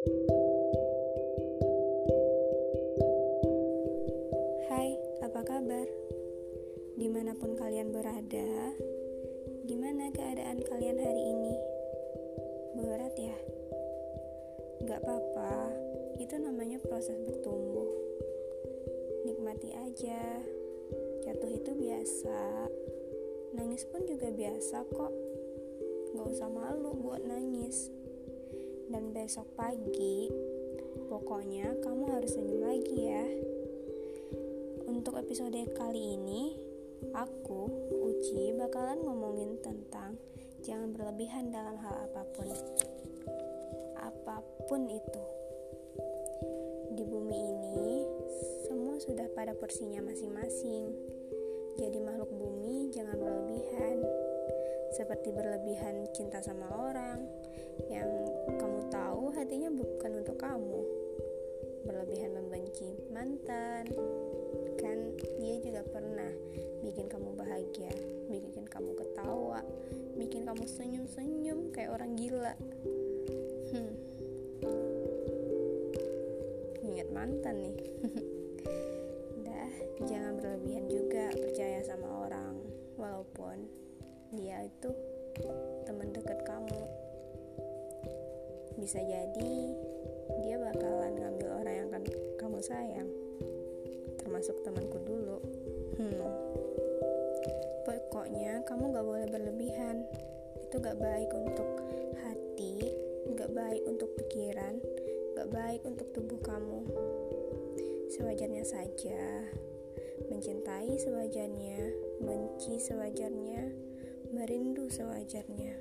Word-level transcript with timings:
Hai, 0.00 0.08
apa 5.20 5.44
kabar? 5.44 5.84
Di 6.96 7.04
mana 7.04 7.36
pun 7.36 7.52
kalian 7.52 7.92
berada, 7.92 8.72
gimana 9.68 10.08
keadaan 10.16 10.64
kalian 10.64 11.04
hari 11.04 11.20
ini? 11.20 11.52
Berat 12.80 13.12
ya? 13.20 13.36
Gak 14.88 15.04
apa-apa, 15.04 15.68
itu 16.16 16.32
namanya 16.40 16.80
proses 16.80 17.20
bertumbuh. 17.20 17.92
Nikmati 19.28 19.76
aja, 19.76 20.40
jatuh 21.28 21.52
itu 21.52 21.76
biasa, 21.76 22.72
nangis 23.52 23.84
pun 23.84 24.00
juga 24.08 24.32
biasa 24.32 24.80
kok. 24.80 25.12
Gak 26.16 26.24
usah 26.24 26.48
malu 26.48 26.96
buat 26.96 27.20
nangis. 27.20 27.99
Dan 28.90 29.14
besok 29.14 29.46
pagi, 29.54 30.26
pokoknya 31.06 31.78
kamu 31.78 32.10
harus 32.10 32.34
senyum 32.34 32.58
lagi 32.66 32.98
ya. 32.98 33.22
Untuk 34.90 35.14
episode 35.14 35.62
kali 35.78 36.18
ini, 36.18 36.58
aku, 37.14 37.70
Uci, 38.02 38.50
bakalan 38.58 38.98
ngomongin 39.06 39.62
tentang 39.62 40.18
jangan 40.66 40.90
berlebihan 40.90 41.54
dalam 41.54 41.78
hal 41.78 41.94
apa 42.10 42.22
pun. 42.34 42.50
Apa 43.94 44.42
pun 44.66 44.90
itu. 44.90 45.24
Di 46.98 47.06
bumi 47.06 47.38
ini, 47.38 48.02
semua 48.66 48.98
sudah 48.98 49.30
pada 49.38 49.54
porsinya 49.54 50.02
masing-masing. 50.02 50.90
Jadi 51.78 51.98
makhluk 52.02 52.34
bumi 52.34 52.90
jangan 52.90 53.14
berlebihan. 53.14 54.02
Seperti 54.90 55.30
berlebihan 55.30 56.10
cinta 56.10 56.42
sama 56.42 56.66
orang 56.74 57.22
yang 57.86 58.10
kamu 58.58 58.79
hatinya 59.40 59.72
bukan 59.72 60.20
untuk 60.20 60.36
kamu. 60.36 60.80
Berlebihan 61.88 62.36
membenci 62.36 62.92
mantan, 63.08 63.88
kan? 64.76 64.98
Dia 65.40 65.56
juga 65.64 65.80
pernah 65.88 66.28
bikin 66.84 67.08
kamu 67.08 67.36
bahagia 67.36 67.92
bikin 68.30 68.64
kamu 68.64 68.96
ketawa 68.96 69.60
bikin 70.16 70.48
kamu 70.48 70.64
senyum-senyum 70.64 71.72
kayak 71.74 71.92
orang 71.92 72.12
gila. 72.16 72.54
Hmm. 73.70 73.94
ingat 76.80 77.08
mantan 77.14 77.56
nih. 77.62 77.76
Dah 79.46 79.72
jangan 80.04 80.36
berlebihan 80.36 80.86
juga 80.90 81.30
percaya 81.32 81.80
sama 81.86 82.28
orang. 82.28 82.54
Walaupun 82.98 83.56
dia 84.36 84.66
itu 84.66 84.90
teman 85.86 86.12
dekat 86.12 86.42
kamu 86.44 87.09
bisa 88.80 88.96
jadi 89.04 89.54
dia 90.40 90.56
bakalan 90.56 91.12
ngambil 91.20 91.48
orang 91.60 91.74
yang 91.84 91.88
kan 91.92 92.02
kamu 92.40 92.58
sayang 92.64 93.10
termasuk 94.16 94.56
temanku 94.64 94.96
dulu. 95.04 95.38
Hmm. 96.00 96.16
pokoknya 97.84 98.64
kamu 98.64 98.96
gak 98.96 99.06
boleh 99.06 99.26
berlebihan. 99.28 99.96
Itu 100.64 100.80
gak 100.80 100.96
baik 100.96 101.28
untuk 101.34 101.68
hati 102.24 102.94
gak 103.36 103.52
baik 103.52 103.82
untuk 103.86 104.10
pikiran 104.16 104.80
gak 105.36 105.48
baik 105.52 105.80
untuk 105.84 106.08
tubuh 106.12 106.40
kamu. 106.40 106.84
Sewajarnya 108.12 108.64
saja. 108.64 109.44
Mencintai 110.28 110.94
sewajarnya 111.00 111.80
benci 112.22 112.76
sewajarnya 112.76 113.72
merindu 114.30 114.86
sewajarnya. 114.86 115.74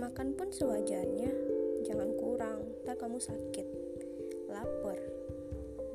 Makan 0.00 0.34
pun 0.34 0.48
sewajarnya 0.50 1.49
jangan 1.84 2.10
kurang 2.16 2.60
tak 2.84 3.00
kamu 3.00 3.16
sakit. 3.20 3.66
Lapar. 4.50 4.98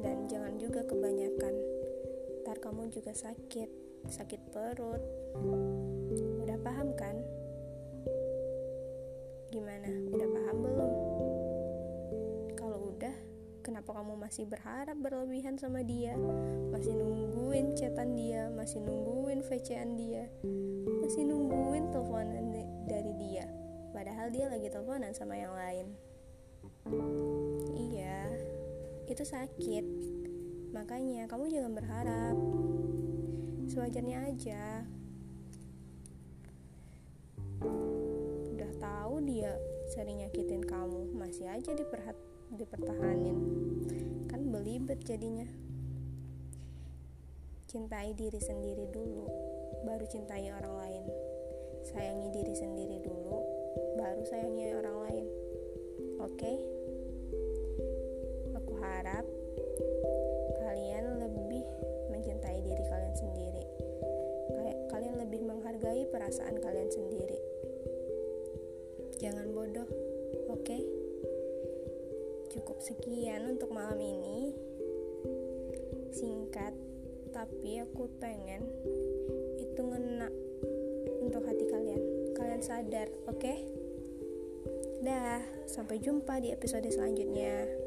Dan 0.02 0.30
jangan 0.30 0.58
juga 0.58 0.86
kebanyakan. 0.86 1.53
Ntar 2.45 2.58
kamu 2.61 2.89
juga 2.94 3.11
sakit. 3.14 3.69
Sakit 4.09 4.41
perut. 4.53 5.01
Udah 6.45 6.57
paham 6.62 6.94
kan? 6.94 7.16
Gimana? 9.50 9.90
Udah 10.13 10.28
paham 10.29 10.57
belum? 10.62 10.91
Kalau 12.59 12.79
udah 12.94 13.16
kenapa 13.66 13.90
kamu 13.97 14.13
masih 14.19 14.45
berharap 14.45 14.97
berlebihan 15.00 15.57
sama 15.57 15.81
dia? 15.81 16.13
Masih 16.69 16.94
nungguin 16.94 17.72
chatan 17.72 18.19
dia 18.19 18.51
masih 18.51 18.84
nungguin 18.84 19.40
VC-an 19.40 19.95
dia 19.95 20.28
masih 21.00 21.24
nungguin 21.24 21.88
teleponan 21.88 22.51
dari 22.84 23.16
dia 23.16 23.47
padahal 23.95 24.28
dia 24.28 24.51
lagi 24.51 24.67
teleponan 24.67 25.16
sama 25.16 25.39
yang 25.39 25.56
lain 25.56 25.88
iya 27.72 28.28
itu 29.06 29.22
sakit. 29.22 29.85
Makanya 30.73 31.29
kamu 31.29 31.47
jangan 31.50 31.73
berharap. 31.78 32.35
Sewajarnya 33.69 34.17
aja. 34.29 34.83
Udah 38.53 38.72
tahu 38.81 39.23
dia 39.25 39.53
sering 39.94 40.25
nyakitin 40.25 40.66
kamu, 40.66 41.16
masih 41.16 41.47
aja 41.50 41.72
diperhat 41.72 42.17
dipertahanin. 42.53 43.38
Kan 44.29 44.50
belibet 44.50 45.06
jadinya. 45.06 45.47
Cintai 47.69 48.13
diri 48.17 48.41
sendiri 48.41 48.89
dulu, 48.89 49.25
baru 49.85 50.06
cintai 50.09 50.50
orang 50.50 50.75
lain. 50.81 51.06
Sayangi 51.85 52.29
diri 52.33 52.53
sendiri 52.57 52.75
sayangi 54.25 54.74
orang 54.74 54.97
lain. 55.06 55.25
Oke? 56.19 56.41
Okay? 56.41 56.58
harap 58.86 59.25
kalian 60.62 61.06
lebih 61.19 61.63
mencintai 62.13 62.59
diri 62.62 62.84
kalian 62.86 63.16
sendiri. 63.18 63.66
Kalian 64.94 65.19
lebih 65.19 65.44
menghargai 65.44 66.08
perasaan 66.08 66.56
kalian 66.62 66.88
sendiri. 66.88 67.36
Jangan 69.19 69.52
bodoh, 69.52 69.90
oke? 70.47 70.63
Okay? 70.63 70.81
Cukup 72.56 72.80
sekian 72.80 73.57
untuk 73.57 73.75
malam 73.75 74.00
ini. 74.00 74.56
Singkat, 76.16 76.72
tapi 77.36 77.84
aku 77.84 78.07
pengen 78.24 78.63
itu 79.59 79.81
ngena 79.84 80.31
untuk 81.19 81.44
hati 81.44 81.68
kalian. 81.68 82.31
Kalian 82.38 82.63
sadar, 82.63 83.12
oke? 83.28 83.44
Okay? 83.44 83.84
Dah, 85.05 85.38
sampai 85.69 86.01
jumpa 86.01 86.41
di 86.41 86.49
episode 86.49 86.89
selanjutnya. 86.89 87.84